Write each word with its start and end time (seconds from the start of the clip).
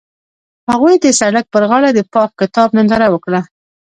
هغوی 0.69 0.95
د 0.99 1.05
سړک 1.19 1.45
پر 1.53 1.63
غاړه 1.69 1.89
د 1.93 1.99
پاک 2.13 2.29
کتاب 2.41 2.69
ننداره 2.77 3.07
وکړه. 3.11 3.41